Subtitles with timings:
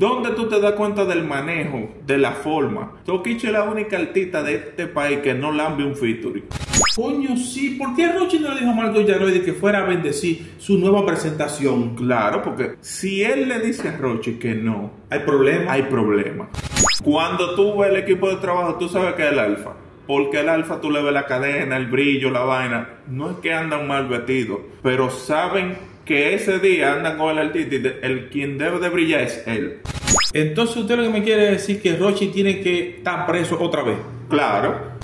[0.00, 3.02] ¿Dónde tú te das cuenta del manejo, de la forma?
[3.04, 6.46] Toquiche es la única artista de este país que no lambe un featuring.
[6.96, 9.84] Coño, sí, ¿por qué Rochi no le dijo a Marco Yaroy de que fuera a
[9.84, 11.96] bendecir su nueva presentación?
[11.96, 16.48] Claro, porque si él le dice a Rochi que no, hay problema, hay problema.
[17.04, 19.74] Cuando tú ves el equipo de trabajo, tú sabes que es el alfa.
[20.06, 22.88] Porque el alfa tú le ves la cadena, el brillo, la vaina.
[23.06, 27.74] No es que andan mal vestidos, pero saben que ese día andan con el artista
[27.76, 29.78] y el quien debe de brillar es él.
[30.32, 33.96] Entonces usted lo que me quiere decir que Rochi tiene que estar preso otra vez.
[34.28, 34.98] Claro.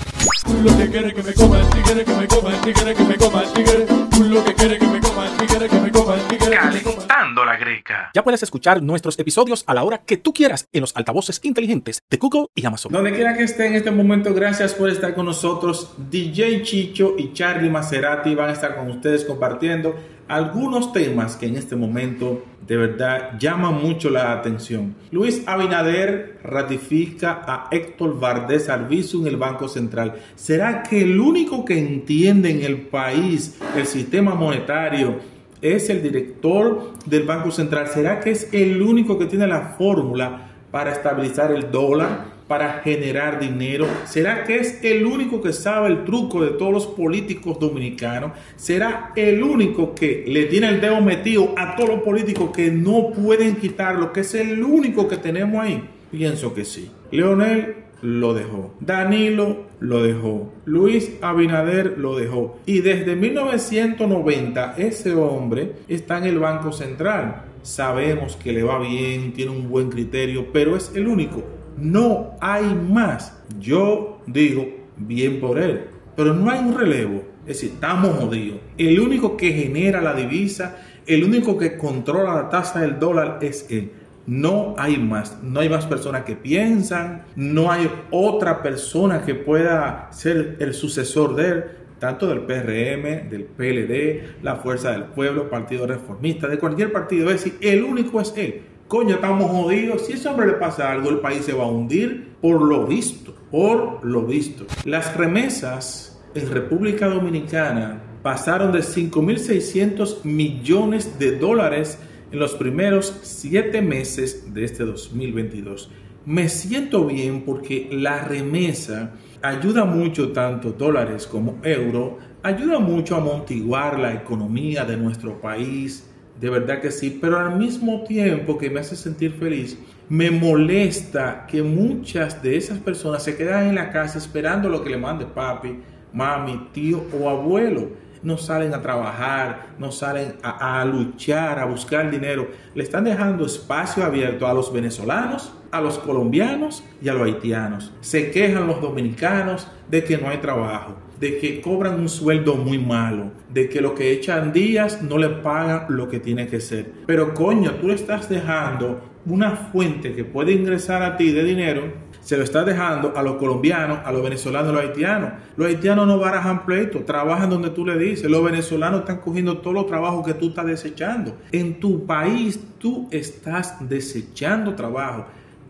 [0.62, 3.16] Lo que quiere que me coma el tigre, que me coma el tigre, que me
[3.16, 3.86] coma el tigre.
[4.28, 6.36] Lo que quiere que me coma el tigre, que me coma el tigre.
[6.38, 8.10] que me coma- Calentando la greca.
[8.14, 12.00] Ya puedes escuchar nuestros episodios a la hora que tú quieras en los altavoces inteligentes
[12.08, 12.92] de Google y Amazon.
[12.92, 15.94] Donde quiera que esté en este momento, gracias por estar con nosotros.
[16.10, 19.96] DJ Chicho y Charlie Maserati van a estar con ustedes compartiendo
[20.28, 24.96] algunos temas que en este momento de verdad llaman mucho la atención.
[25.12, 30.14] Luis Abinader ratifica a Héctor Valdés Arbizu en el Banco Central.
[30.34, 35.20] ¿Será que el único que entiende en el país el sistema monetario
[35.62, 37.86] es el director del Banco Central?
[37.88, 42.35] ¿Será que es el único que tiene la fórmula para estabilizar el dólar?
[42.48, 43.86] Para generar dinero?
[44.04, 48.32] ¿Será que es el único que sabe el truco de todos los políticos dominicanos?
[48.56, 53.10] ¿Será el único que le tiene el dedo metido a todos los políticos que no
[53.10, 54.12] pueden quitarlo?
[54.12, 55.82] ¿Que es el único que tenemos ahí?
[56.10, 56.90] Pienso que sí.
[57.10, 58.74] Leonel lo dejó.
[58.80, 60.52] Danilo lo dejó.
[60.64, 62.58] Luis Abinader lo dejó.
[62.66, 67.44] Y desde 1990 ese hombre está en el Banco Central.
[67.62, 71.42] Sabemos que le va bien, tiene un buen criterio, pero es el único.
[71.76, 73.36] No hay más.
[73.60, 75.84] Yo digo, bien por él.
[76.16, 77.22] Pero no hay un relevo.
[77.42, 78.58] Es decir, estamos jodidos.
[78.76, 83.66] El único que genera la divisa, el único que controla la tasa del dólar es
[83.70, 83.92] él.
[84.26, 90.08] No hay más, no hay más personas que piensan, no hay otra persona que pueda
[90.10, 91.64] ser el sucesor de él,
[92.00, 97.30] tanto del PRM, del PLD, la Fuerza del Pueblo, Partido Reformista, de cualquier partido.
[97.30, 98.62] Es decir, el único es él.
[98.88, 100.06] Coño, estamos jodidos.
[100.06, 102.86] Si a ese hombre le pasa algo, el país se va a hundir por lo
[102.86, 104.64] visto, por lo visto.
[104.84, 111.98] Las remesas en República Dominicana pasaron de 5.600 millones de dólares
[112.30, 115.90] en los primeros siete meses de este 2022.
[116.24, 123.18] Me siento bien porque la remesa ayuda mucho, tanto dólares como euro, ayuda mucho a
[123.18, 126.05] amortiguar la economía de nuestro país,
[126.40, 131.46] de verdad que sí, pero al mismo tiempo que me hace sentir feliz, me molesta
[131.46, 135.24] que muchas de esas personas se quedan en la casa esperando lo que le mande
[135.24, 135.80] papi,
[136.12, 142.10] mami, tío o abuelo no salen a trabajar, no salen a, a, luchar, a buscar
[142.10, 142.48] dinero.
[142.74, 147.92] Le están dejando espacio abierto a los venezolanos, a los colombianos y a los haitianos.
[148.00, 152.78] Se quejan los dominicanos de que no hay trabajo, de que cobran un sueldo muy
[152.78, 156.90] malo, de que lo que echan días no le pagan lo que tiene que ser.
[157.06, 162.06] Pero coño, tú le estás dejando una fuente que puede ingresar a ti de dinero
[162.26, 165.30] se lo está dejando a los colombianos, a los venezolanos, a los haitianos.
[165.56, 168.28] Los haitianos no barajan pleito, trabajan donde tú le dices.
[168.28, 171.36] Los venezolanos están cogiendo todos los trabajos que tú estás desechando.
[171.52, 175.26] En tu país tú estás desechando trabajo.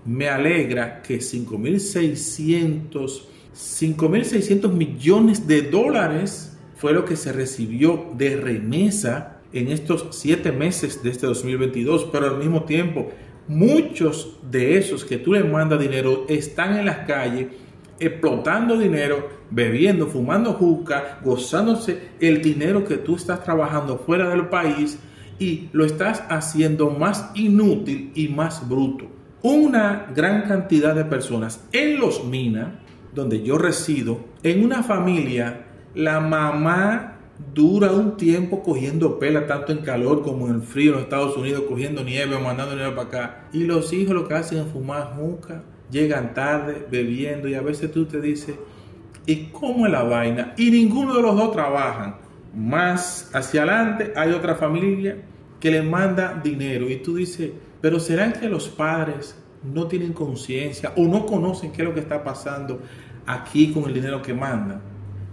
[0.06, 3.24] Me alegra que 5.600
[3.56, 11.02] 5.600 millones de dólares fue lo que se recibió de remesa en estos siete meses
[11.02, 13.08] de este 2022, pero al mismo tiempo
[13.48, 17.46] muchos de esos que tú le mandas dinero están en las calles
[17.98, 24.98] explotando dinero, bebiendo, fumando juca, gozándose el dinero que tú estás trabajando fuera del país
[25.38, 29.06] y lo estás haciendo más inútil y más bruto.
[29.42, 32.68] Una gran cantidad de personas en Los Minas,
[33.16, 37.16] donde yo resido, en una familia, la mamá
[37.54, 42.04] dura un tiempo cogiendo pela, tanto en calor como en frío en Estados Unidos, cogiendo
[42.04, 43.48] nieve, mandando nieve para acá.
[43.54, 47.90] Y los hijos lo que hacen es fumar juca, llegan tarde, bebiendo, y a veces
[47.90, 48.54] tú te dices,
[49.24, 50.52] ¿y cómo es la vaina?
[50.58, 52.16] Y ninguno de los dos trabajan.
[52.54, 55.16] Más hacia adelante hay otra familia
[55.58, 59.36] que le manda dinero y tú dices, pero ¿serán que los padres
[59.74, 62.80] no tienen conciencia o no conocen qué es lo que está pasando
[63.26, 64.80] aquí con el dinero que mandan?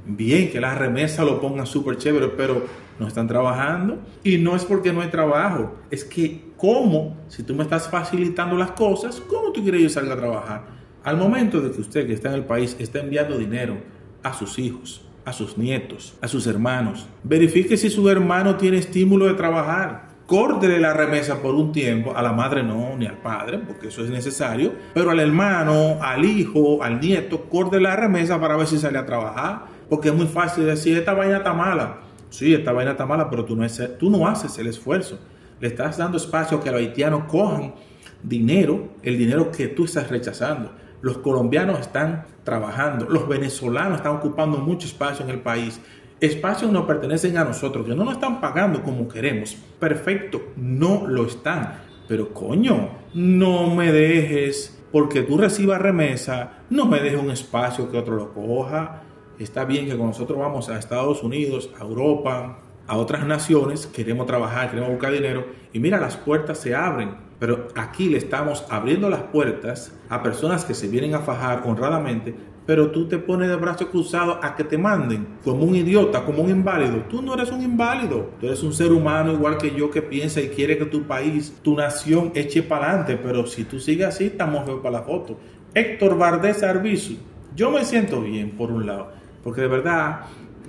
[0.06, 2.66] Bien, que las remesas lo pongan súper chévere, pero
[3.00, 4.00] no están trabajando.
[4.24, 8.57] Y no es porque no hay trabajo, es que cómo, si tú me estás facilitando
[8.57, 10.63] las cosas, ¿cómo tú quieres que yo salga a trabajar?
[11.04, 13.78] Al momento de que usted que está en el país está enviando dinero
[14.24, 19.25] a sus hijos, a sus nietos, a sus hermanos, verifique si su hermano tiene estímulo
[19.25, 20.12] de trabajar.
[20.25, 24.03] Córdele la remesa por un tiempo, a la madre no, ni al padre, porque eso
[24.03, 28.77] es necesario, pero al hermano, al hijo, al nieto, córdele la remesa para ver si
[28.77, 31.97] sale a trabajar, porque es muy fácil decir, esta vaina está mala.
[32.29, 35.19] Sí, esta vaina está mala, pero tú no, es- tú no haces el esfuerzo.
[35.59, 37.75] Le estás dando espacio a que los haitianos cojan
[38.23, 40.71] dinero, el dinero que tú estás rechazando.
[41.01, 45.79] Los colombianos están trabajando, los venezolanos están ocupando mucho espacio en el país.
[46.23, 49.57] Espacios no pertenecen a nosotros, que no nos están pagando como queremos.
[49.77, 51.81] Perfecto, no lo están.
[52.07, 57.97] Pero coño, no me dejes, porque tú recibas remesa, no me dejes un espacio que
[57.97, 59.01] otro lo coja.
[59.37, 64.25] Está bien que con nosotros vamos a Estados Unidos, a Europa, a otras naciones, queremos
[64.25, 67.17] trabajar, queremos buscar dinero y mira, las puertas se abren.
[67.37, 72.33] Pero aquí le estamos abriendo las puertas a personas que se vienen a fajar honradamente,
[72.65, 76.44] pero tú te pones de brazos cruzados a que te manden como un idiota, como
[76.44, 77.04] un inválido.
[77.10, 80.42] Tú no eres un inválido, tú eres un ser humano igual que yo que piensa
[80.42, 84.25] y quiere que tu país, tu nación eche para adelante, pero si tú sigues así,
[84.25, 85.38] estamos feos para la foto.
[85.74, 87.18] Héctor Valdés Arbizu,
[87.56, 89.12] yo me siento bien por un lado,
[89.44, 90.21] porque de verdad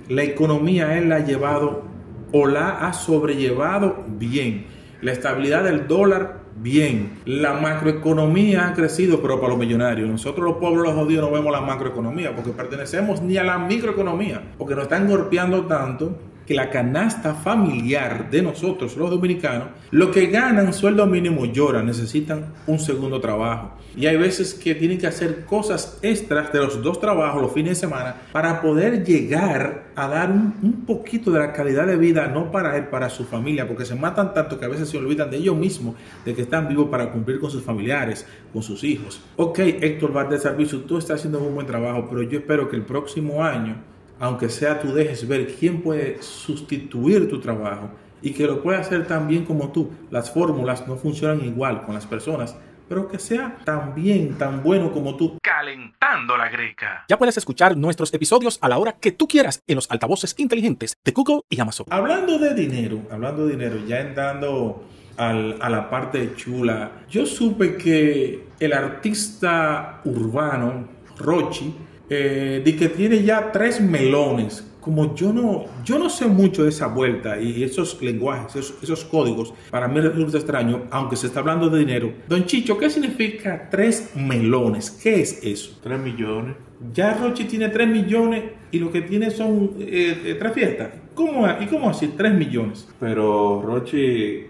[0.09, 1.83] la economía él la ha llevado
[2.31, 4.74] o la ha sobrellevado bien.
[5.01, 7.19] La estabilidad del dólar, bien.
[7.25, 10.09] La macroeconomía ha crecido, pero para los millonarios.
[10.09, 14.41] Nosotros los pobres, los jodidos, no vemos la macroeconomía porque pertenecemos ni a la microeconomía,
[14.57, 20.27] porque nos están golpeando tanto que la canasta familiar de nosotros, los dominicanos, lo que
[20.27, 23.71] ganan sueldo mínimo lloran, necesitan un segundo trabajo.
[23.97, 27.71] Y hay veces que tienen que hacer cosas extras de los dos trabajos los fines
[27.71, 32.27] de semana para poder llegar a dar un, un poquito de la calidad de vida,
[32.27, 35.31] no para él, para su familia, porque se matan tanto que a veces se olvidan
[35.31, 35.95] de ellos mismos,
[36.25, 39.21] de que están vivos para cumplir con sus familiares, con sus hijos.
[39.37, 42.83] Ok, Héctor Valdés Servicio, tú estás haciendo un buen trabajo, pero yo espero que el
[42.83, 43.77] próximo año
[44.19, 47.89] aunque sea tú dejes ver quién puede sustituir tu trabajo
[48.21, 49.91] y que lo pueda hacer tan bien como tú.
[50.11, 52.55] Las fórmulas no funcionan igual con las personas,
[52.87, 55.37] pero que sea tan bien, tan bueno como tú.
[55.41, 57.05] Calentando la greca.
[57.09, 60.95] Ya puedes escuchar nuestros episodios a la hora que tú quieras en los altavoces inteligentes
[61.03, 61.85] de Google y Amazon.
[61.89, 64.83] Hablando de dinero, hablando de dinero, ya entrando
[65.17, 71.73] al- a la parte chula, yo supe que el artista urbano, Rochi,
[72.09, 74.71] eh, di que tiene ya tres melones.
[74.79, 79.03] Como yo no, yo no sé mucho de esa vuelta y esos lenguajes, esos, esos
[79.03, 82.13] códigos, para mí resulta extraño, aunque se está hablando de dinero.
[82.27, 84.91] Don Chicho, ¿qué significa tres melones?
[84.91, 85.79] ¿Qué es eso?
[85.81, 86.55] 3 millones.
[86.93, 90.89] Ya Rochi tiene 3 millones y lo que tiene son eh, eh, tres fiestas.
[91.13, 92.13] ¿Cómo, ¿Y cómo así?
[92.15, 92.87] 3 millones.
[92.99, 94.45] Pero Rochi,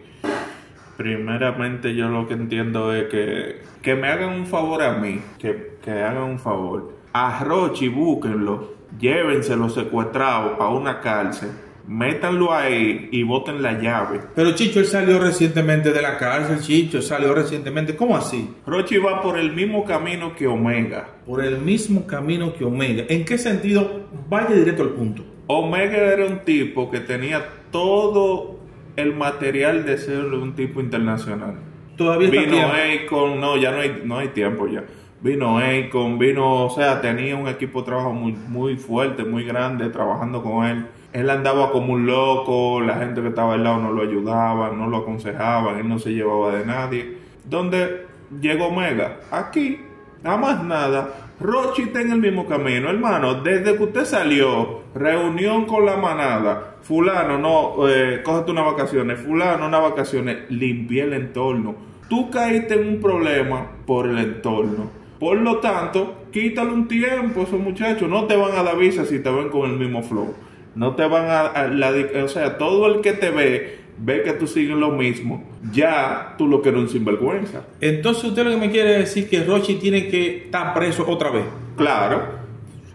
[0.98, 5.78] primeramente yo lo que entiendo es que, que me hagan un favor a mí, que,
[5.84, 6.94] que hagan un favor.
[7.18, 11.50] A Rochi búsquenlo, llévenselo secuestrado a una cárcel,
[11.88, 14.20] métanlo ahí y boten la llave.
[14.36, 16.60] Pero Chicho, él salió recientemente de la cárcel.
[16.60, 17.96] Chicho salió recientemente.
[17.96, 18.54] ¿Cómo así?
[18.68, 21.08] Rochi va por el mismo camino que Omega.
[21.26, 23.06] Por el mismo camino que Omega.
[23.08, 24.08] ¿En qué sentido?
[24.28, 25.24] Vaya directo al punto.
[25.48, 28.60] Omega era un tipo que tenía todo
[28.98, 31.56] el material de ser un tipo internacional.
[31.96, 33.06] Todavía está Vino tiempo.
[33.06, 34.84] Akon, no, ya no hay, no hay tiempo ya.
[35.22, 39.90] Vino Akon, vino, o sea, tenía un equipo de trabajo muy, muy fuerte, muy grande,
[39.90, 40.86] trabajando con él.
[41.14, 44.88] Él andaba como un loco, la gente que estaba al lado no lo ayudaba, no
[44.88, 47.18] lo aconsejaban, él no se llevaba de nadie.
[47.46, 48.06] Donde
[48.42, 49.80] llegó Omega, aquí,
[50.22, 53.36] nada más nada, Rochi está en el mismo camino, hermano.
[53.36, 59.68] Desde que usted salió, reunión con la manada, fulano, no, eh, cógete unas vacaciones, fulano,
[59.68, 61.76] unas vacaciones, limpié el entorno.
[62.10, 65.05] Tú caíste en un problema por el entorno.
[65.20, 68.10] Por lo tanto, quítale un tiempo a esos muchachos.
[68.10, 70.34] No te van a dar visa si te ven con el mismo flow.
[70.76, 71.94] No te van a, a la,
[72.24, 75.44] o sea, todo el que te ve ve que tú sigues lo mismo.
[75.72, 77.66] Ya tú lo que eres un sinvergüenza.
[77.82, 81.46] Entonces usted lo que me quiere decir que Rochi tiene que estar preso otra vez.
[81.78, 82.24] Claro,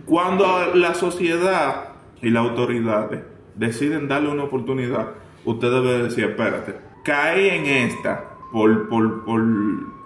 [0.07, 1.91] cuando la sociedad
[2.23, 3.21] y las autoridades
[3.55, 5.11] deciden darle una oportunidad,
[5.45, 6.75] usted debe decir, espérate,
[7.05, 9.43] caí en esta por, por, por,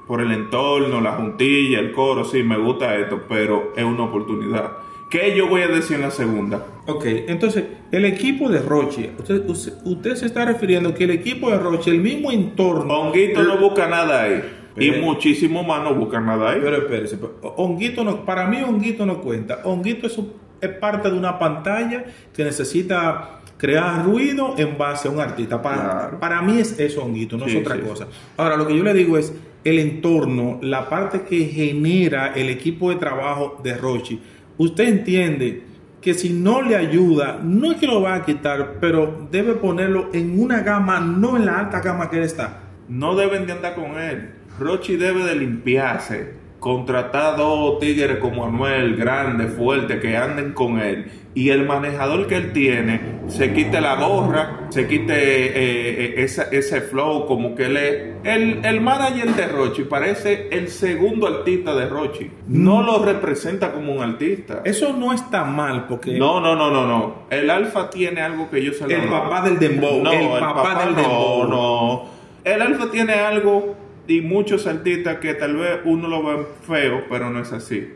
[0.06, 4.72] por el entorno, la juntilla, el coro, sí, me gusta esto, pero es una oportunidad.
[5.10, 6.66] ¿Qué yo voy a decir en la segunda?
[6.86, 11.50] Ok, entonces el equipo de Rochi, usted, usted, usted se está refiriendo que el equipo
[11.50, 12.92] de Rochi, el mismo entorno.
[13.00, 14.42] Honguito no busca nada ahí.
[14.76, 16.60] Y muchísimo más no busca nada ahí.
[16.60, 17.16] Pero espérese,
[17.56, 19.60] Honguito no, para mí Honguito no cuenta.
[19.64, 25.12] Honguito es, un- es parte de una pantalla que necesita crear ruido en base a
[25.12, 25.62] un artista.
[25.62, 26.18] Para, Claro.
[26.20, 28.08] para mí es eso Honguito, no Sí, es otra sí, cosa.
[28.36, 29.32] Ahora, lo que yo le digo es
[29.64, 34.20] el entorno, la parte que genera el equipo de trabajo de Rochi.
[34.58, 35.62] Usted entiende
[36.00, 40.10] que si no le ayuda, no es que lo va a quitar, pero debe ponerlo
[40.12, 42.60] en una gama, no en la alta gama que él está.
[42.88, 44.34] No deben de andar con él.
[44.58, 51.12] Rochi debe de limpiarse contratar dos tigres como Anuel, grande, fuerte, que anden con él.
[51.34, 56.80] Y el manejador que él tiene se quite la gorra, se quite eh, eh, ese,
[56.80, 58.02] flow, como que él es.
[58.24, 62.30] El, el manager de Rochi parece el segundo artista de Rochi.
[62.48, 64.62] No lo representa como un artista.
[64.64, 67.14] Eso no está mal, porque No, no, no, no, no.
[67.28, 70.96] El Alfa tiene algo que yo se el papá del dembow, No, el papá, del
[70.96, 71.46] dembow.
[71.46, 72.04] no, no.
[72.42, 77.30] El Alfa tiene algo y muchos artistas que tal vez uno lo ve feo, pero
[77.30, 77.88] no es así.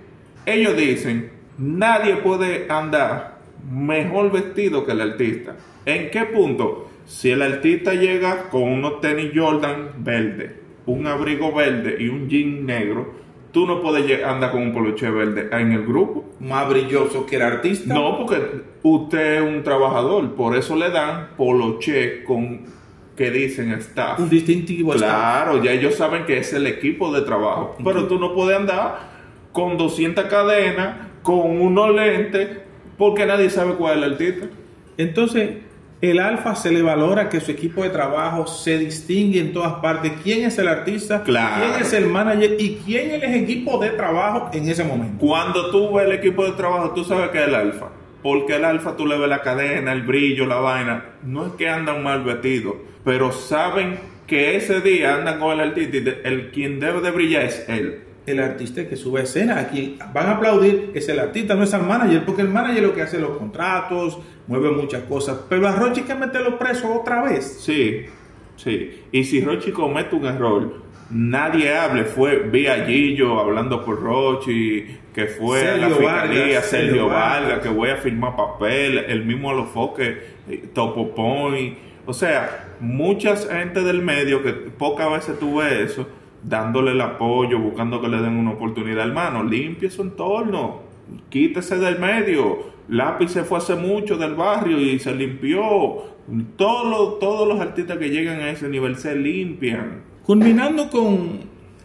[0.46, 3.38] Ellos dicen, nadie puede andar
[3.70, 5.56] mejor vestido que el artista.
[5.84, 6.88] ¿En qué punto?
[7.06, 12.66] Si el artista llega con unos tenis Jordan verde, un abrigo verde y un jean
[12.66, 13.14] negro,
[13.52, 16.24] tú no puedes andar con un poloche verde en el grupo.
[16.40, 17.92] Más brilloso que el artista.
[17.92, 22.77] No, porque usted es un trabajador, por eso le dan poloche con
[23.18, 24.20] que dicen staff.
[24.20, 24.92] Un distintivo.
[24.92, 27.76] Claro, ya ellos saben que es el equipo de trabajo.
[27.84, 29.00] Pero tú no puedes andar
[29.50, 32.48] con 200 cadenas, con unos lentes,
[32.96, 34.46] porque nadie sabe cuál es el artista.
[34.96, 35.50] Entonces,
[36.00, 40.12] el alfa se le valora que su equipo de trabajo se distingue en todas partes.
[40.22, 41.24] ¿Quién es el artista?
[41.24, 41.64] Claro.
[41.64, 42.56] ¿Quién es el manager?
[42.56, 45.18] ¿Y quién es el equipo de trabajo en ese momento?
[45.18, 47.88] Cuando tú ves el equipo de trabajo, tú sabes que es el alfa.
[48.22, 51.04] Porque el alfa tú le ves la cadena, el brillo, la vaina.
[51.22, 55.96] No es que andan mal vestidos, pero saben que ese día andan con el artista
[55.96, 58.00] y de- el quien debe de brillar es él.
[58.26, 59.58] El artista que sube a escena.
[59.58, 62.94] Aquí van a aplaudir, es el artista, no es el manager, porque el manager lo
[62.94, 65.38] que hace es los contratos, mueve muchas cosas.
[65.48, 67.58] Pero a Rochi hay que meterlo preso otra vez.
[67.60, 68.04] Sí,
[68.56, 69.04] sí.
[69.12, 70.74] Y si Rochi comete un error,
[71.10, 72.04] nadie hable.
[72.04, 77.58] Fue vía Gillo hablando por Rochi, que fue a la fiscalía, Vargas, Sergio Vargas, Vargas.
[77.60, 81.76] que voy a firmar papel, el mismo Alofoque, eh, Topo Point.
[82.06, 86.08] O sea, mucha gente del medio que pocas veces tú ves eso,
[86.42, 89.06] dándole el apoyo, buscando que le den una oportunidad.
[89.06, 90.82] Hermano, limpie su entorno,
[91.28, 92.78] quítese del medio.
[92.88, 96.04] Lápiz se fue hace mucho del barrio y se limpió.
[96.56, 100.07] Todos los, todos los artistas que llegan a ese nivel se limpian.
[100.28, 101.40] Culminando con,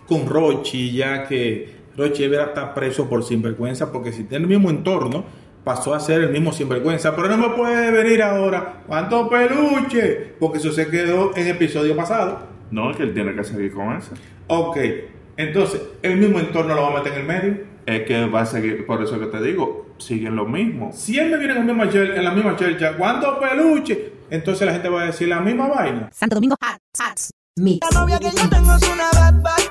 [0.06, 4.70] con Rochi, ya que Rochi debe estar preso por sinvergüenza, porque si tiene el mismo
[4.70, 5.24] entorno,
[5.64, 7.16] pasó a ser el mismo sinvergüenza.
[7.16, 10.34] Pero no me puede venir ahora, ¿cuánto peluche?
[10.42, 12.40] Porque eso se quedó en episodio pasado.
[12.70, 14.12] No es que él tiene que seguir con eso.
[14.48, 14.78] Ok,
[15.38, 17.58] entonces, el mismo entorno lo va a meter en el medio.
[17.86, 20.92] Es que va a seguir, por eso que te digo, siguen lo mismo.
[20.92, 24.12] Si él me viene en, el mismo en la misma chelcha, ¿cuánto peluche?
[24.30, 26.10] Entonces la gente va a decir la misma vaina.
[26.12, 27.86] Santo Domingo Hot Hats Mix.
[27.94, 29.62] La novia que yo tengo es una bad bad.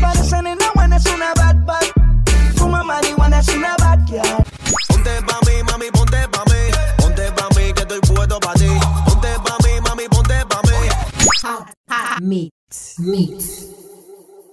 [0.00, 1.82] Parece nena buena, es una bad bad.
[2.54, 4.46] Fuma marihuana, es una bad cat.
[4.88, 6.70] Ponte pa' mí, mami, ponte pa' mí.
[6.96, 8.68] Ponte pa' mí, que estoy puesto pa' ti.
[9.04, 12.22] Ponte pa' mí, mami, ponte pa' mí.
[12.22, 13.00] Mix.
[13.00, 13.68] Mix.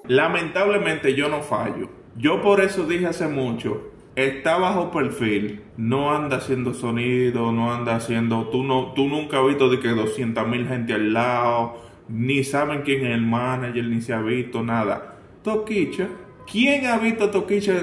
[0.08, 1.88] Lamentablemente yo no fallo.
[2.18, 7.96] Yo por eso dije hace mucho, está bajo perfil, no anda haciendo sonido, no anda
[7.96, 12.44] haciendo, tú no, tú nunca has visto de que 200 mil gente al lado, ni
[12.44, 15.16] saben quién es el manager, ni se ha visto nada.
[15.44, 16.08] Toquicha,
[16.50, 17.74] ¿quién ha visto a Toquicha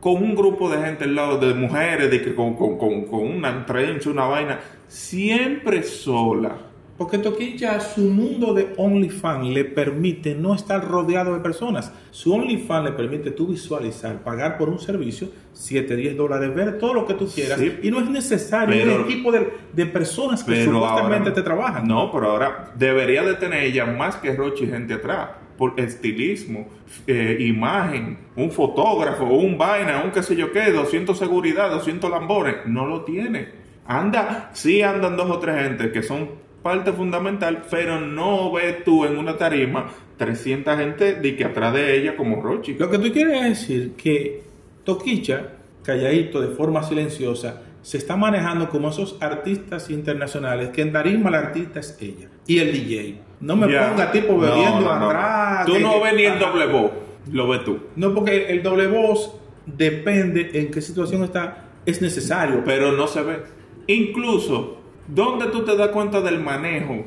[0.00, 3.20] con un grupo de gente al lado, de mujeres, de que con, con, con, con
[3.20, 6.67] una trencha, una vaina, siempre sola?
[6.98, 11.92] Porque Toquicha, su mundo de OnlyFans le permite no estar rodeado de personas.
[12.10, 16.94] Su OnlyFans le permite tú visualizar, pagar por un servicio, 7, 10 dólares, ver todo
[16.94, 17.60] lo que tú quieras.
[17.60, 17.72] Sí.
[17.84, 21.86] Y no es necesario Pero- un equipo de, de personas que supuestamente ahora- te trabajan.
[21.86, 25.28] No, pero ahora debería de tener ella más que Rochi gente atrás.
[25.56, 26.66] Por estilismo,
[27.06, 32.56] eh, imagen, un fotógrafo, un vaina, un qué sé yo qué, 200 seguridad, 200 lambones.
[32.66, 33.48] No lo tiene.
[33.86, 36.28] Anda, sí andan dos o tres gente que son
[36.68, 39.86] parte fundamental, pero no ves tú en una tarima
[40.18, 42.74] 300 gente de que atrás de ella como Rochi.
[42.74, 44.42] Lo que tú quieres decir que
[44.84, 45.48] Toquicha,
[45.82, 51.36] calladito, de forma silenciosa, se está manejando como esos artistas internacionales que en tarima el
[51.36, 53.20] artista es ella y el DJ.
[53.40, 55.06] No me ponga tipo bebiendo no, no.
[55.10, 55.64] atrás.
[55.64, 56.50] Tú no ves ni el Ajá.
[56.50, 56.90] doble voz,
[57.32, 57.78] lo ves tú.
[57.96, 59.34] No, porque el doble voz
[59.64, 62.62] depende en qué situación está, es necesario.
[62.62, 63.38] pero no se ve.
[63.86, 64.77] Incluso,
[65.08, 67.04] donde tú te das cuenta del manejo,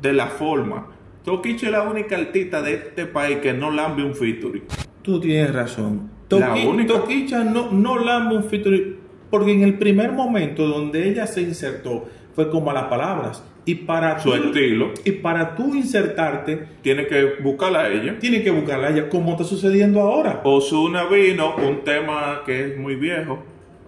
[0.00, 0.86] de la forma.
[1.24, 4.62] Toquicha es la única artista de este país que no lambe un featuring.
[5.02, 6.10] Tú tienes razón.
[6.30, 6.94] La Toqui- única.
[6.94, 8.96] Toquicha no, no lambe un featuring,
[9.30, 13.44] porque en el primer momento donde ella se insertó fue como a las palabras.
[13.66, 14.92] Y para Su tú- estilo.
[15.04, 18.18] Y para tú insertarte, Tiene que buscarla a ella.
[18.18, 20.40] tienes que buscarla a ella, como está sucediendo ahora.
[20.44, 23.42] Osuna vino, un tema que es muy viejo.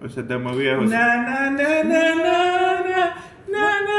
[0.05, 0.81] Ese tema es viejo.
[0.83, 3.15] Na, na, na, na, na, na,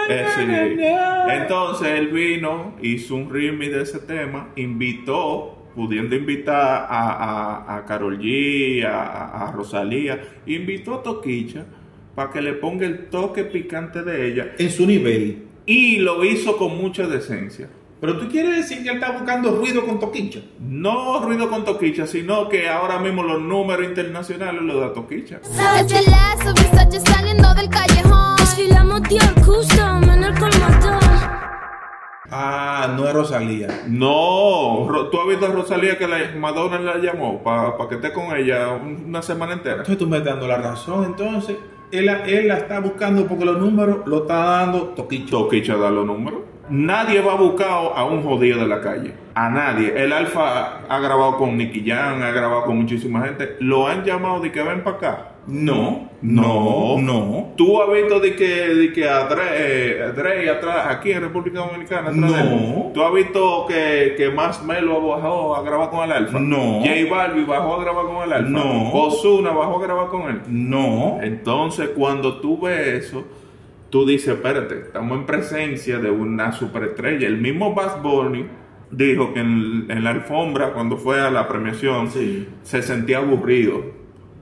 [0.09, 1.33] Eh, sí.
[1.33, 7.85] Entonces él vino, hizo un remix de ese tema, invitó, pudiendo invitar a, a, a
[7.85, 11.65] Karol G, a, a Rosalía, invitó a Toquicha
[12.15, 15.45] para que le ponga el toque picante de ella En su nivel.
[15.67, 17.69] y lo hizo con mucha decencia.
[18.05, 20.41] Pero tú quieres decir que él está buscando ruido con Toquicha.
[20.61, 25.39] No ruido con Toquicha, sino que ahora mismo los números internacionales los da Toquicha.
[25.43, 25.95] Saliendo
[27.55, 28.37] del callejón.
[28.37, 29.01] Desfilamos.
[32.31, 33.69] Ah, no es Rosalía.
[33.89, 38.13] No, Ro- tú has visto a Rosalía que la Madonna la llamó para que esté
[38.13, 39.77] con ella un- una semana entera.
[39.77, 41.05] Entonces tú me estás dando la razón.
[41.05, 41.57] Entonces,
[41.91, 45.31] él, él la está buscando porque los números lo está dando Toquicha.
[45.31, 46.41] Toquicha da los números.
[46.69, 49.13] Nadie va a buscar a un jodido de la calle.
[49.35, 49.93] A nadie.
[49.97, 53.57] El Alfa ha grabado con Nicky Jam, ha grabado con muchísima gente.
[53.61, 55.29] Lo han llamado de que ven para acá.
[55.47, 56.97] No, No.
[56.97, 57.53] no, no.
[57.57, 61.59] Tú has visto de que, de que a Dre, eh, Dre atrás, aquí en República
[61.61, 62.09] Dominicana.
[62.09, 62.15] atrás?
[62.51, 62.91] No.
[62.95, 66.39] Tú has visto que, que Más Melo bajó a grabar con el Alfa.
[66.39, 66.81] No.
[66.81, 68.49] J Balbi bajó a grabar con el Alfa.
[68.49, 68.91] No.
[68.93, 70.41] Ozuna bajó a grabar con él.
[70.49, 71.19] No.
[71.21, 73.25] Entonces, cuando tú ves eso,
[73.95, 77.29] tú dices, espérate, estamos en presencia de una superestrella.
[77.29, 78.45] El mismo Bass Bunny
[78.91, 82.49] dijo que en, en la alfombra, cuando fue a la premiación, Sí.
[82.65, 83.85] se sentía aburrido.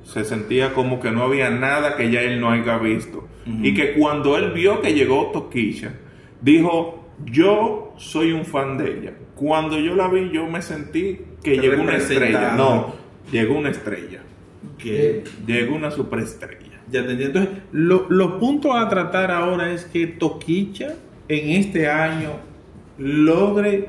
[0.05, 3.29] Se sentía como que no había nada que ya él no haya visto.
[3.45, 5.97] Y que cuando él vio que llegó Toquilla,
[6.41, 9.13] dijo, yo soy un fan de ella.
[9.35, 12.55] Cuando yo la vi, yo me sentí que llegó una estrella.
[12.57, 12.95] No,
[13.31, 14.23] llegó una estrella.
[14.79, 16.72] Que Llegó una superestrella.
[16.93, 17.41] Ya te entiendo.
[17.41, 20.95] Entonces, lo- los puntos a tratar ahora es que Toquicha
[21.29, 22.31] en este año
[22.99, 23.89] logre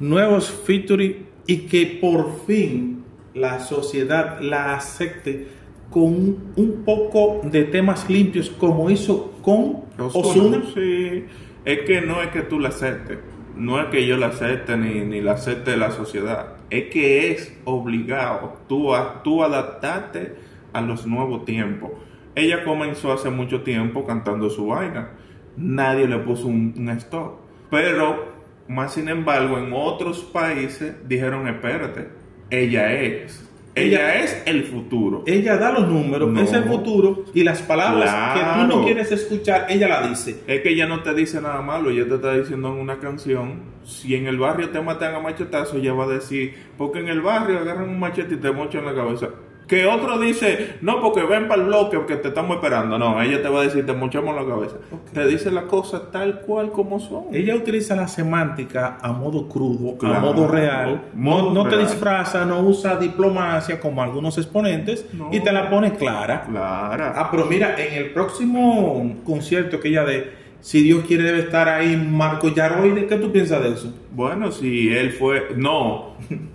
[0.00, 5.48] nuevos featuring y que por fin la sociedad la acepte
[5.90, 10.62] con un, poco de temas limpios como hizo con Ozuna.
[10.74, 11.24] Sí,
[11.64, 13.18] es que no es que tú la aceptes,
[13.56, 17.56] no es que yo la acepte ni, ni la acepte la sociedad, es que es
[17.64, 20.34] obligado tú, a, tú adaptarte
[20.72, 21.90] a los nuevos tiempos.
[22.34, 25.10] Ella comenzó hace mucho tiempo cantando su vaina,
[25.56, 27.36] nadie le puso un, un stop,
[27.70, 28.32] pero
[28.68, 32.08] más sin embargo en otros países dijeron espérate,
[32.50, 33.50] ella es.
[33.76, 35.24] Ella es el futuro.
[35.26, 36.40] Ella da los números, No.
[36.40, 40.44] es el futuro y las palabras que tú no quieres escuchar, ella la dice.
[40.46, 43.62] Es que ella no te dice nada malo, ella te está diciendo en una canción,
[43.82, 47.20] si en el barrio te matan a machetazo, ella va a decir, porque en el
[47.20, 49.30] barrio agarran un machete y te mochan la cabeza.
[49.66, 52.98] Que otro dice, no, porque ven para el bloque, porque te estamos esperando.
[52.98, 54.76] No, ella te va a decir, te mochamos la cabeza.
[55.12, 57.24] Te dice las cosas tal cual como son.
[57.32, 61.02] Ella utiliza la semántica a modo crudo, a modo real.
[61.14, 65.30] Modo no no te disfraza, no usa diplomacia como algunos exponentes No.
[65.32, 66.42] y te la pone clara.
[66.42, 67.14] Clara.
[67.16, 71.68] Ah, pero mira, en el próximo concierto que ella dé, si Dios quiere, debe estar
[71.68, 73.06] ahí Marco Yaroide.
[73.06, 73.92] ¿Qué tú piensas de eso?
[74.12, 75.48] Bueno, si él fue.
[75.56, 76.14] No.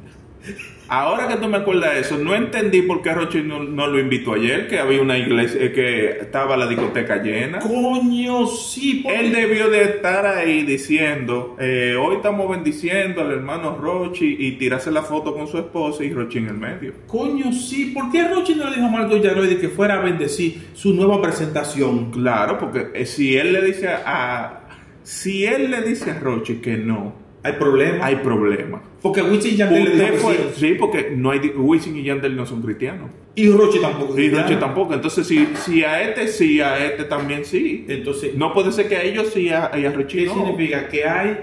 [0.92, 4.00] Ahora que tú me acuerdas de eso, no entendí por qué Roche no, no lo
[4.00, 7.60] invitó ayer, que había una iglesia, eh, que estaba la discoteca llena.
[7.60, 13.78] Coño, sí, porque- Él debió de estar ahí diciendo, eh, hoy estamos bendiciendo al hermano
[13.80, 16.94] Rochi y tirarse la foto con su esposa y Rochi en el medio.
[17.06, 17.92] Coño, sí.
[17.94, 21.22] ¿Por qué Rochi no le dijo a Marco Yaroide que fuera a bendecir su nueva
[21.22, 22.10] presentación?
[22.10, 24.56] Claro, porque eh, si él le dice a...
[25.04, 28.06] Si él le dice a Rochi que no, Hay problema.
[28.06, 28.82] hay problema.
[29.02, 30.68] Porque Wisin y Yandel le dijo Usted que fue- sí.
[30.68, 33.10] sí, porque no hay, Wisin y Yandel no son cristianos.
[33.36, 34.20] Y Rochi tampoco.
[34.20, 34.94] Y Rochi tampoco.
[34.94, 37.86] Entonces, si, si a este sí, a este también sí.
[37.88, 40.34] Entonces, No puede ser que a ellos sí, a, a Rochi ¿Qué no.
[40.34, 40.88] significa?
[40.90, 41.38] ¿Que hay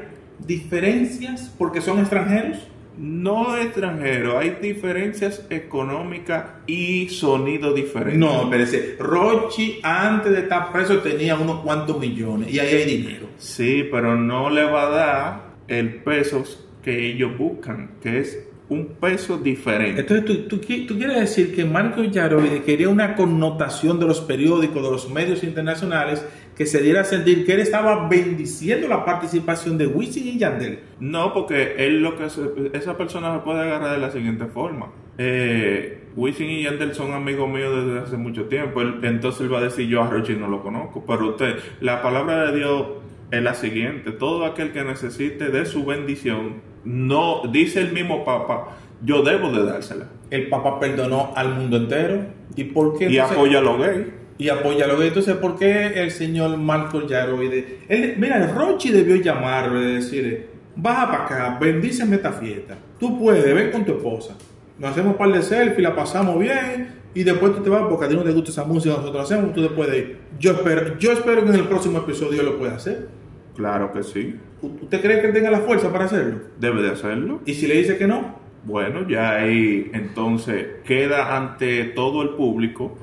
[0.61, 2.59] diferencias porque son extranjeros?
[2.99, 8.19] No extranjero, hay diferencias económicas y sonido diferente.
[8.19, 8.97] No, espérese.
[8.99, 13.27] Rochi antes de estar preso tenía unos cuantos millones y ahí hay dinero.
[13.37, 16.45] Sí, pero no le va a dar el peso
[16.83, 20.01] que ellos buscan, que es un peso diferente.
[20.01, 24.21] Entonces, ¿tú, tú, qui- tú quieres decir que Marco Yaroide quería una connotación de los
[24.21, 26.25] periódicos, de los medios internacionales,
[26.57, 30.81] que se diera a sentir que él estaba bendiciendo la participación de Wisin y Yandel.
[30.99, 34.91] No, porque él lo que se- esa persona se puede agarrar de la siguiente forma.
[35.19, 38.81] Eh, Wisin y Yandel son amigos míos desde hace mucho tiempo.
[38.83, 41.05] Él- entonces él va a decir yo a Rochi no lo conozco.
[41.07, 42.87] Pero usted, la palabra de Dios
[43.31, 48.77] es la siguiente: todo aquel que necesite de su bendición, no dice el mismo Papa,
[49.03, 50.07] yo debo de dársela.
[50.31, 52.27] El Papa perdonó al mundo entero.
[52.55, 53.05] ¿Y por qué?
[53.11, 54.07] Y entonces- apoya a los gays.
[54.39, 59.17] y apoya lo que entonces ¿por qué el señor Marco Yaroide él, mira Rochi debió
[59.17, 64.37] llamarlo y decirle baja para acá bendíceme esta fiesta tú puedes ven con tu esposa
[64.79, 68.05] nos hacemos un par de selfies, la pasamos bien y después tú te vas porque
[68.05, 70.19] a ti no te gusta esa música que nosotros hacemos, tú te puedes ir.
[70.39, 73.09] Yo espero, yo espero que en el próximo episodio lo pueda hacer.
[73.55, 74.37] Claro que sí.
[74.61, 76.41] ¿Usted cree que tenga la fuerza para hacerlo?
[76.59, 77.41] Debe de hacerlo.
[77.47, 82.99] Y si le dice que no, Bueno, ya ahí entonces queda ante todo el público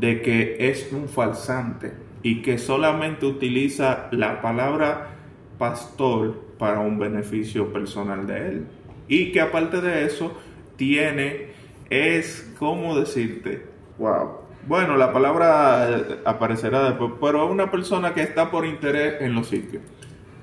[0.00, 5.10] de que es un falsante y que solamente utiliza la palabra
[5.58, 8.66] pastor para un beneficio personal de él.
[9.06, 10.32] Y que aparte de eso
[10.76, 11.48] tiene,
[11.90, 13.66] es, ¿cómo decirte?
[13.98, 14.44] Wow.
[14.66, 19.34] Bueno, la palabra eh, aparecerá después, pero es una persona que está por interés en
[19.34, 19.82] los sitios.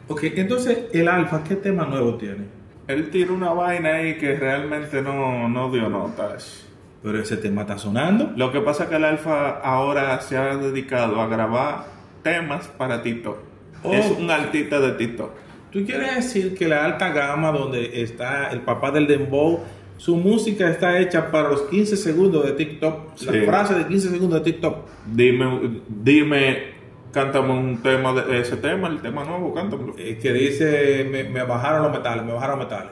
[0.08, 2.46] ok, entonces el alfa, ¿qué tema nuevo tiene?
[2.88, 6.68] Él tira una vaina ahí que realmente no, no dio notas.
[7.04, 8.32] Pero ese tema está sonando.
[8.36, 11.86] Lo que pasa es que el Alfa ahora se ha dedicado a grabar
[12.22, 13.38] temas para TikTok.
[13.84, 13.94] Oh.
[13.94, 15.32] Es un artista de TikTok.
[15.72, 19.62] ¿Tú quieres decir que la alta gama donde está el papá del dembow,
[20.02, 22.96] su música está hecha para los 15 segundos de TikTok?
[23.16, 23.26] Sí.
[23.28, 24.78] La frase de 15 segundos de TikTok.
[25.06, 26.58] Dime, dime,
[27.14, 29.94] cántame un tema de ese tema, el tema nuevo, cántamelo.
[30.00, 32.92] eh, que dice, me, me bajaron los metales, me bajaron los metales.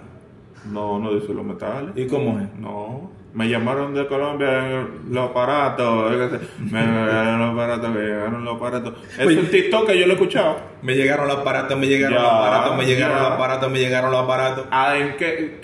[0.72, 1.92] No, no dice los metales.
[1.96, 2.48] ¿Y cómo es?
[2.60, 3.10] No.
[3.34, 6.12] Me llamaron de Colombia los aparatos.
[6.32, 6.40] sé.
[6.72, 8.94] Me llegaron los aparatos, me llegaron los aparatos.
[9.18, 9.40] Es Oye.
[9.40, 10.58] un TikTok que yo lo he escuchado.
[10.84, 13.24] Me llegaron los aparatos, me llegaron Ya, los aparatos, me llegaron ya.
[13.24, 14.66] los aparatos, me llegaron los aparatos.
[14.72, 15.62] Ah, ¿en qué,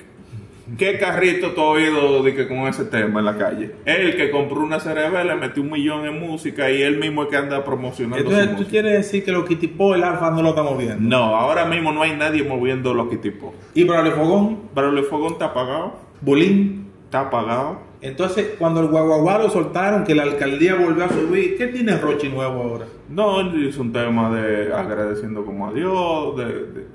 [0.77, 3.71] qué carrito tú has oído de que con ese tema en la calle?
[3.85, 7.29] Él que compró una cerebela, le metió un millón en música y él mismo es
[7.29, 8.71] que anda promocionando su Entonces, ¿tú música.
[8.71, 10.97] quieres decir que lo que tipo el alfa no lo estamos viendo?
[10.99, 13.53] No, ahora mismo no hay nadie moviendo lo que tipo.
[13.73, 15.93] Y para el fogón, el fogón está apagado.
[16.21, 16.85] bulín.
[17.05, 17.79] Está apagado.
[18.01, 22.29] Entonces, cuando el guaguaguá lo soltaron, que la alcaldía volvió a subir, ¿qué tiene Rochi
[22.29, 22.85] nuevo ahora?
[23.09, 26.35] No, hizo un tema de agradeciendo como a Dios.
[26.37, 26.85] de- de-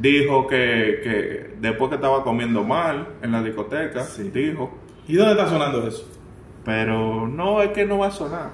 [0.00, 4.72] dijo que, que después que estaba comiendo mal en la discoteca, dijo.
[5.06, 6.06] ¿Y dónde está sonando eso?
[6.64, 8.50] Pero no, es que no va a sonar.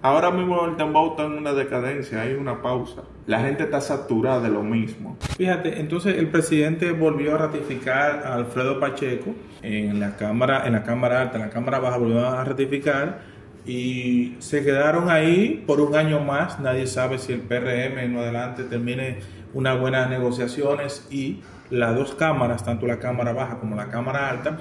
[0.00, 3.02] Ahora mismo el dembow está en una decadencia, hay una pausa.
[3.26, 5.16] La gente está saturada de lo mismo.
[5.36, 10.84] Fíjate, entonces el presidente volvió a ratificar a Alfredo Pacheco en la Cámara, en la
[10.84, 13.22] Cámara Alta, en la Cámara Baja volvió a ratificar
[13.66, 16.60] y se quedaron ahí por un año más.
[16.60, 19.18] Nadie sabe si el PRM en adelante termine
[19.52, 24.58] unas buenas negociaciones y las dos cámaras, tanto la Cámara Baja como la Cámara Alta,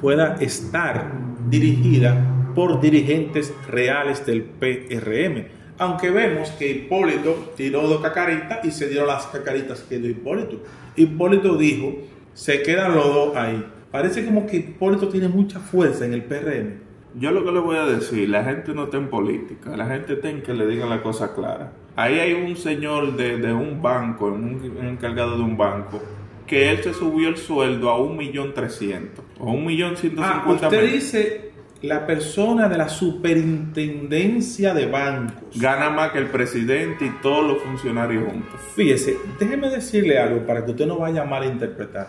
[0.00, 1.12] pueda estar
[1.48, 2.16] dirigida
[2.54, 5.44] por dirigentes reales del PRM.
[5.78, 10.62] Aunque vemos que Hipólito tiró dos cacaritas y se dieron las cacaritas que dio Hipólito.
[10.96, 11.94] Hipólito dijo,
[12.32, 13.64] se quedan los dos ahí.
[13.90, 16.86] Parece como que Hipólito tiene mucha fuerza en el PRM.
[17.18, 20.14] Yo lo que le voy a decir, la gente no está en política, la gente
[20.14, 21.72] está en que le digan la cosa clara.
[21.96, 26.02] Ahí hay un señor de, de un banco, un, encargado de un banco,
[26.46, 30.34] que él se subió el sueldo a un millón trescientos o un millón ciento Ah,
[30.38, 30.92] cincuenta usted mil.
[30.92, 31.50] dice
[31.82, 35.60] la persona de la superintendencia de bancos.
[35.60, 38.60] Gana más que el presidente y todos los funcionarios juntos.
[38.74, 42.08] Fíjese, déjeme decirle algo para que usted no vaya a malinterpretar.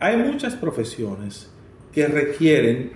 [0.00, 1.50] Hay muchas profesiones
[1.92, 2.92] que requieren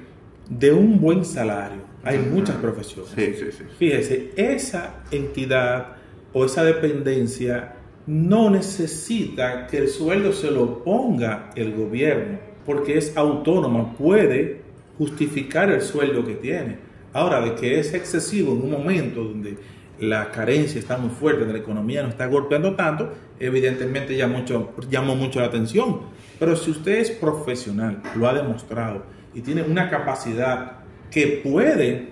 [0.48, 1.83] de un buen salario.
[2.05, 3.11] Hay muchas profesiones.
[3.14, 3.64] Sí, sí, sí.
[3.79, 5.96] Fíjese, esa entidad
[6.33, 7.74] o esa dependencia
[8.11, 14.62] no necesita que el sueldo se lo ponga el gobierno, porque es autónoma, puede
[14.99, 16.79] justificar el sueldo que tiene.
[17.12, 19.57] Ahora, de que es excesivo en un momento donde
[20.01, 24.75] la carencia está muy fuerte, donde la economía no está golpeando tanto, evidentemente ya mucho,
[24.90, 26.01] llamó mucho la atención.
[26.40, 30.79] Pero si usted es profesional, lo ha demostrado, y tiene una capacidad
[31.12, 32.09] que puede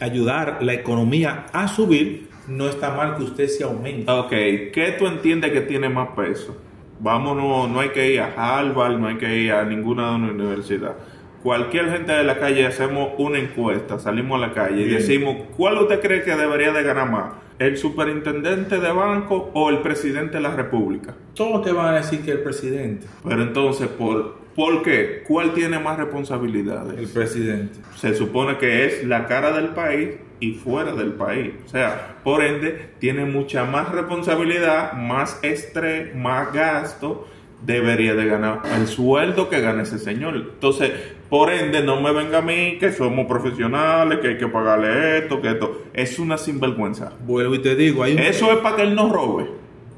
[0.00, 4.10] ayudar la economía a subir, no está mal que usted se aumente.
[4.10, 6.56] Ok, ¿qué tú entiendes que tiene más peso?
[7.00, 10.94] Vámonos, no hay que ir a Harvard, no hay que ir a ninguna universidad.
[11.42, 15.78] Cualquier gente de la calle hacemos una encuesta, salimos a la calle y decimos, ¿cuál
[15.78, 17.32] usted cree que debería de ganar más?
[17.58, 21.14] ¿El superintendente de banco o el presidente de la república?
[21.34, 25.24] Todos te van a decir que el presidente, Pero entonces, ¿por, ¿por qué?
[25.26, 27.10] ¿Cuál tiene más el responsabilidades?
[27.10, 27.80] presidente.
[27.96, 30.10] Se supone que es la cara del país
[30.42, 31.52] y fuera del país.
[31.64, 37.28] O sea, por ende, tiene mucha más responsabilidad, más estrés, más gasto.
[37.64, 40.34] Debería de ganar el sueldo que gana ese señor.
[40.34, 40.90] Entonces,
[41.30, 45.40] por ende, no me venga a mí que somos profesionales, que hay que pagarle esto,
[45.40, 45.82] que esto.
[45.94, 47.12] Es una sinvergüenza.
[47.24, 49.46] Vuelvo y te digo, hay un- Eso es para que él no robe,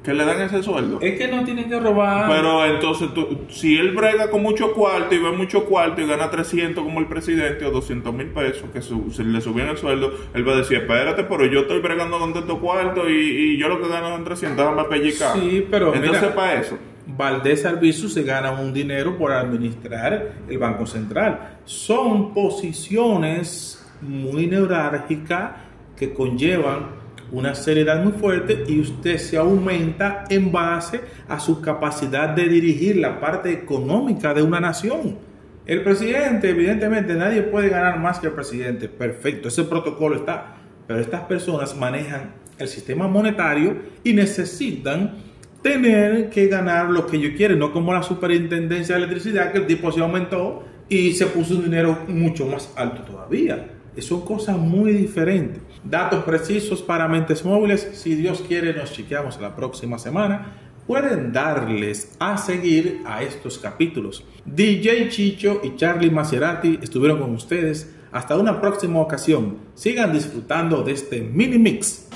[0.04, 0.98] que le dan ese sueldo.
[1.00, 2.28] es que no tienen que robar.
[2.30, 6.30] Pero entonces, tú- si él brega con mucho cuarto y ve mucho cuarto y gana
[6.30, 10.12] 300 como el presidente o 200 mil pesos, que su- se le subían el sueldo,
[10.34, 13.68] él va a decir, espérate, pero yo estoy bregando con tanto cuarto y, y yo
[13.68, 15.32] lo que gano son 300, déjame pellicar.
[15.38, 16.78] Sí, pero Entonces, mira- para eso.
[17.06, 21.56] Valdés Albizu se gana un dinero por administrar el Banco Central.
[21.64, 25.52] Son posiciones muy neurálgicas
[25.96, 32.28] que conllevan una seriedad muy fuerte y usted se aumenta en base a su capacidad
[32.30, 35.18] de dirigir la parte económica de una nación.
[35.66, 38.88] El presidente, evidentemente, nadie puede ganar más que el presidente.
[38.88, 40.56] Perfecto, ese protocolo está.
[40.86, 45.16] Pero estas personas manejan el sistema monetario y necesitan
[45.62, 49.66] tener que ganar lo que ellos quieren, no como la superintendencia de electricidad, que el
[49.66, 53.73] tipo se aumentó y se puso un dinero mucho más alto todavía.
[54.02, 55.62] Son cosas muy diferentes.
[55.84, 57.88] Datos precisos para mentes móviles.
[57.94, 60.58] Si Dios quiere, nos chequeamos la próxima semana.
[60.86, 64.24] Pueden darles a seguir a estos capítulos.
[64.44, 67.90] DJ Chicho y Charlie Maserati estuvieron con ustedes.
[68.12, 69.56] Hasta una próxima ocasión.
[69.74, 72.08] Sigan disfrutando de este mini mix.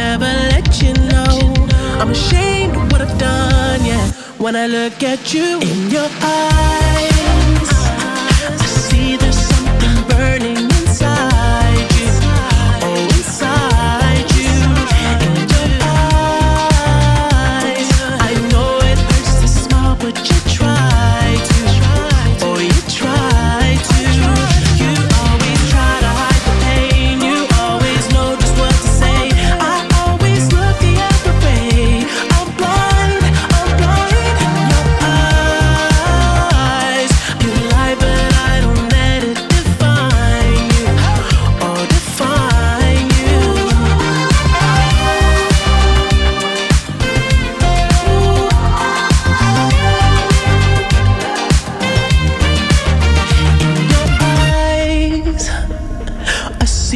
[0.00, 1.32] Never let you know.
[2.00, 4.06] I'm ashamed of what I've done, yeah.
[4.44, 7.19] When I look at you in your eyes,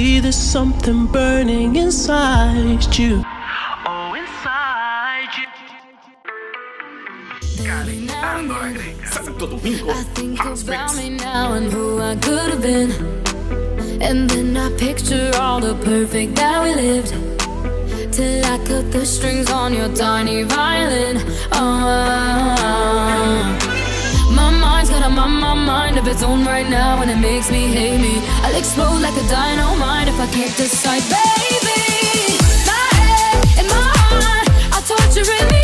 [0.05, 3.15] see there's something burning inside you.
[3.87, 5.49] Oh, inside you.
[9.99, 12.91] I think about me now and who I could have been.
[14.03, 17.13] And then I picture all the perfect that we lived.
[18.13, 21.17] Till I cut the strings on your tiny violin.
[21.53, 22.45] Ah.
[24.35, 27.51] My mind's got a my, my mind of its own right now, and it makes
[27.51, 28.15] me hate me.
[28.43, 31.81] I'll explode like a dynamite if I can't decide, baby.
[32.67, 35.64] My head and my heart are torturing me.